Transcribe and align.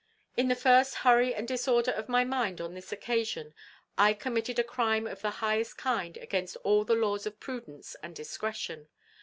"In 0.35 0.47
the 0.47 0.55
first 0.55 0.95
hurry 1.05 1.31
and 1.35 1.47
disorder 1.47 1.91
of 1.91 2.09
my 2.09 2.23
mind 2.23 2.59
on 2.59 2.73
this 2.73 2.91
occasion 2.91 3.53
I 3.99 4.15
committed 4.15 4.57
a 4.57 4.63
crime 4.63 5.05
of 5.05 5.21
the 5.21 5.29
highest 5.45 5.77
kind 5.77 6.17
against 6.17 6.57
all 6.63 6.83
the 6.83 6.95
laws 6.95 7.27
of 7.27 7.39
prudence 7.39 7.95
and 8.01 8.15
discretion. 8.15 8.87